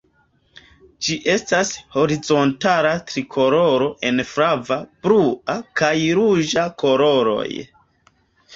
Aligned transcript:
Ĝi 1.07 1.17
estas 1.33 1.73
horizontala 1.95 2.93
trikoloro 3.11 3.91
el 4.11 4.25
flava, 4.31 4.81
blua 5.05 5.61
kaj 5.83 5.93
ruĝa 6.23 6.67
koloroj. 6.85 7.49